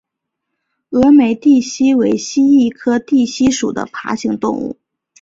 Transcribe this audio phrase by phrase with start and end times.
[0.89, 4.79] 峨眉地蜥为蜥蜴科地蜥属的爬行动物。